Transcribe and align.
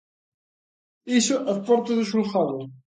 Iso 1.19 1.35
ás 1.51 1.59
portas 1.67 1.95
do 1.99 2.09
xulgado. 2.11 2.57